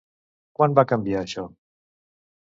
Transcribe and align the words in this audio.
Quan 0.59 0.73
va 0.79 0.83
canviar 0.91 1.19
això? 1.19 1.43